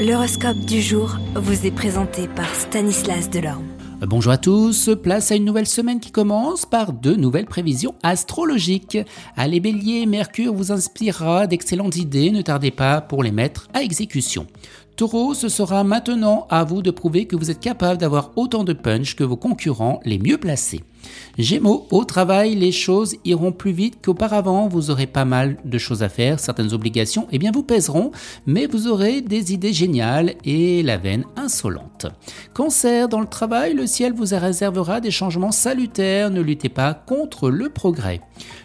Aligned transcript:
L'horoscope 0.00 0.60
du 0.60 0.80
jour 0.80 1.18
vous 1.34 1.66
est 1.66 1.70
présenté 1.70 2.26
par 2.26 2.48
Stanislas 2.54 3.28
Delorme. 3.28 3.66
Bonjour 4.00 4.32
à 4.32 4.38
tous, 4.38 4.88
place 5.02 5.30
à 5.30 5.34
une 5.34 5.44
nouvelle 5.44 5.66
semaine 5.66 6.00
qui 6.00 6.10
commence 6.10 6.64
par 6.64 6.94
de 6.94 7.14
nouvelles 7.14 7.44
prévisions 7.44 7.94
astrologiques. 8.02 8.96
Allez 9.36 9.60
bélier, 9.60 10.06
Mercure 10.06 10.54
vous 10.54 10.72
inspirera 10.72 11.46
d'excellentes 11.46 11.96
idées, 11.96 12.30
ne 12.30 12.40
tardez 12.40 12.70
pas 12.70 13.02
pour 13.02 13.22
les 13.22 13.30
mettre 13.30 13.68
à 13.74 13.82
exécution. 13.82 14.46
Taureau, 14.96 15.34
ce 15.34 15.50
sera 15.50 15.84
maintenant 15.84 16.46
à 16.48 16.64
vous 16.64 16.80
de 16.80 16.90
prouver 16.90 17.26
que 17.26 17.36
vous 17.36 17.50
êtes 17.50 17.60
capable 17.60 18.00
d'avoir 18.00 18.30
autant 18.36 18.64
de 18.64 18.72
punch 18.72 19.16
que 19.16 19.24
vos 19.24 19.36
concurrents 19.36 20.00
les 20.06 20.18
mieux 20.18 20.38
placés. 20.38 20.80
Gémeaux, 21.38 21.86
au 21.90 22.04
travail, 22.04 22.54
les 22.54 22.72
choses 22.72 23.16
iront 23.24 23.52
plus 23.52 23.72
vite 23.72 23.98
qu'auparavant, 24.04 24.68
vous 24.68 24.90
aurez 24.90 25.06
pas 25.06 25.24
mal 25.24 25.56
de 25.64 25.78
choses 25.78 26.02
à 26.02 26.08
faire, 26.08 26.38
certaines 26.38 26.72
obligations, 26.72 27.26
eh 27.32 27.38
bien 27.38 27.50
vous 27.50 27.62
pèseront, 27.62 28.10
mais 28.46 28.66
vous 28.66 28.88
aurez 28.88 29.20
des 29.20 29.52
idées 29.52 29.72
géniales 29.72 30.34
et 30.44 30.82
la 30.82 30.96
veine 30.96 31.24
insolente. 31.36 32.06
Cancer, 32.54 33.08
dans 33.08 33.20
le 33.20 33.26
travail, 33.26 33.74
le 33.74 33.86
ciel 33.86 34.12
vous 34.12 34.34
réservera 34.34 35.00
des 35.00 35.10
changements 35.10 35.52
salutaires, 35.52 36.30
ne 36.30 36.40
luttez 36.40 36.68
pas 36.68 36.94
contre 36.94 37.50
le 37.50 37.68
progrès. 37.68 38.20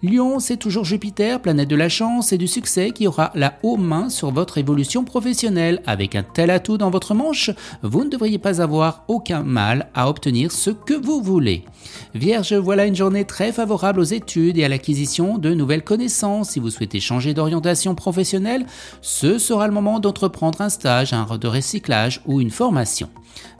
Lion, 0.00 0.38
c'est 0.38 0.58
toujours 0.58 0.84
Jupiter, 0.84 1.42
planète 1.42 1.68
de 1.68 1.74
la 1.74 1.88
chance 1.88 2.32
et 2.32 2.38
du 2.38 2.46
succès, 2.46 2.92
qui 2.92 3.08
aura 3.08 3.32
la 3.34 3.58
haut 3.64 3.76
main 3.76 4.10
sur 4.10 4.30
votre 4.30 4.56
évolution 4.56 5.02
professionnelle. 5.02 5.82
Avec 5.86 6.14
un 6.14 6.22
tel 6.22 6.50
atout 6.50 6.78
dans 6.78 6.88
votre 6.88 7.14
manche, 7.14 7.50
vous 7.82 8.04
ne 8.04 8.08
devriez 8.08 8.38
pas 8.38 8.62
avoir 8.62 9.02
aucun 9.08 9.42
mal 9.42 9.88
à 9.94 10.08
obtenir 10.08 10.52
ce 10.52 10.70
que 10.70 10.94
vous 10.94 11.20
voulez. 11.20 11.64
Vierge, 12.14 12.54
voilà 12.54 12.86
une 12.86 12.94
journée 12.94 13.24
très 13.24 13.50
favorable 13.50 13.98
aux 13.98 14.04
études 14.04 14.56
et 14.56 14.64
à 14.64 14.68
l'acquisition 14.68 15.36
de 15.36 15.52
nouvelles 15.52 15.82
connaissances. 15.82 16.50
Si 16.50 16.60
vous 16.60 16.70
souhaitez 16.70 17.00
changer 17.00 17.34
d'orientation 17.34 17.96
professionnelle, 17.96 18.66
ce 19.02 19.38
sera 19.38 19.66
le 19.66 19.74
moment 19.74 19.98
d'entreprendre 19.98 20.60
un 20.60 20.68
stage, 20.68 21.12
un 21.12 21.26
de 21.36 21.48
recyclage 21.48 22.20
ou 22.24 22.40
une 22.40 22.50
formation. 22.50 23.08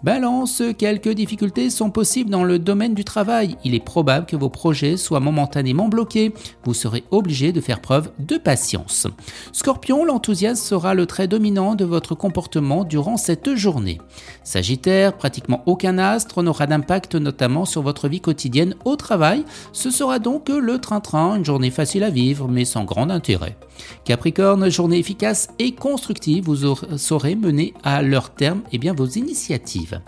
Balance, 0.02 0.62
quelques 0.78 1.11
difficultés 1.11 1.70
sont 1.70 1.91
possibles 1.91 2.30
dans 2.30 2.45
le 2.45 2.58
domaine 2.58 2.95
du 2.95 3.05
travail. 3.05 3.56
Il 3.64 3.75
est 3.75 3.84
probable 3.84 4.27
que 4.27 4.36
vos 4.36 4.48
projets 4.48 4.97
soient 4.97 5.20
momentanément 5.20 5.89
bloqués. 5.89 6.27
Vous 6.64 6.74
serez 6.74 7.04
obligé 7.10 7.52
de 7.52 7.60
faire 7.60 7.80
preuve 7.80 8.10
de 8.18 8.36
patience. 8.36 9.06
Scorpion, 9.52 10.04
l'enthousiasme 10.04 10.62
sera 10.62 10.94
le 10.94 11.06
trait 11.06 11.28
dominant 11.28 11.74
de 11.74 11.84
votre 11.84 12.14
comportement 12.14 12.84
durant 12.84 13.16
cette 13.16 13.54
journée. 13.54 13.98
Sagittaire, 14.44 15.16
pratiquement 15.16 15.62
aucun 15.66 15.98
astre 15.98 16.42
n'aura 16.42 16.66
d'impact 16.66 17.14
notamment 17.14 17.64
sur 17.64 17.82
votre 17.82 18.08
vie 18.08 18.20
quotidienne 18.20 18.74
au 18.84 18.96
travail. 18.96 19.44
Ce 19.72 19.90
sera 19.90 20.18
donc 20.18 20.48
le 20.48 20.78
train-train, 20.78 21.36
une 21.36 21.44
journée 21.44 21.70
facile 21.70 22.04
à 22.04 22.10
vivre 22.10 22.48
mais 22.48 22.64
sans 22.64 22.84
grand 22.84 23.10
intérêt. 23.10 23.56
Capricorne, 24.04 24.68
journée 24.70 24.98
efficace 24.98 25.48
et 25.58 25.72
constructive, 25.72 26.44
vous 26.44 26.74
saurez 26.96 27.36
mener 27.36 27.74
à 27.84 28.02
leur 28.02 28.30
terme 28.30 28.62
eh 28.72 28.78
bien, 28.78 28.92
vos 28.92 29.06
initiatives. 29.06 30.00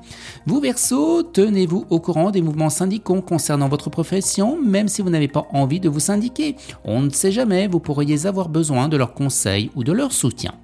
Vous 0.47 0.61
Verseau, 0.61 1.23
tenez-vous 1.23 1.87
au 1.91 2.01
courant 2.01 2.31
des 2.31 2.43
mouvements 2.43 2.71
syndicaux 2.71 3.23
concernant 3.23 3.69
votre 3.69 3.91
profession, 3.91 4.61
même 4.61 4.89
si 4.89 5.03
vous 5.03 5.11
n'avez 5.11 5.29
pas 5.29 5.47
envie 5.53 5.81
de 5.81 5.89
vous 5.89 6.01
syndiquer. 6.11 6.57
On 6.85 7.03
ne 7.03 7.11
sait 7.11 7.31
jamais, 7.31 7.69
vous 7.69 7.79
pourriez 7.79 8.27
avoir 8.27 8.49
besoin 8.49 8.89
de 8.89 8.97
leurs 8.97 9.15
conseils 9.15 9.71
ou 9.77 9.85
de 9.85 9.93
leur 9.93 10.11
soutien. 10.11 10.55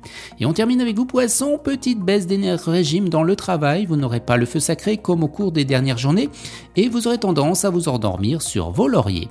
Et 0.41 0.47
on 0.47 0.53
termine 0.53 0.81
avec 0.81 0.97
vous 0.97 1.07
Poisson, 1.07 1.57
petite 1.63 2.01
baisse 2.01 2.27
d'énergie 2.27 2.69
régime 2.69 3.09
dans 3.09 3.23
le 3.23 3.37
travail, 3.37 3.87
vous 3.87 3.95
n'aurez 3.95 4.19
pas 4.19 4.37
le 4.37 4.45
feu 4.45 4.59
sacré 4.59 4.97
comme 4.97 5.23
au 5.23 5.29
cours 5.29 5.53
des 5.53 5.65
dernières 5.65 5.99
journées 5.99 6.31
et 6.75 6.89
vous 6.89 7.07
aurez 7.07 7.19
tendance 7.19 7.65
à 7.65 7.71
vous 7.71 7.89
endormir 7.89 8.43
sur 8.43 8.73
vos 8.73 8.89
lauriers. 8.89 9.29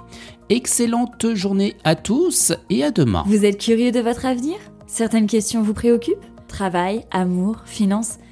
Excellente 0.49 1.33
journée 1.33 1.75
à 1.83 1.95
tous 1.95 2.53
et 2.69 2.83
à 2.83 2.91
demain. 2.91 3.23
Vous 3.27 3.43
êtes 3.43 3.59
curieux 3.59 3.91
de 3.91 3.99
votre 3.99 4.25
avenir? 4.25 4.55
Certaines 4.87 5.27
questions 5.27 5.63
vous 5.63 5.73
préoccupent? 5.73 6.25
Travail, 6.47 7.03
amour, 7.11 7.57
finances 7.65 8.19